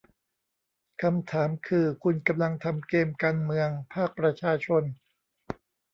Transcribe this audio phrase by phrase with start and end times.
[1.01, 4.83] คำถามคือคุณกำลังทำเกมการเมืองภาคประชาชน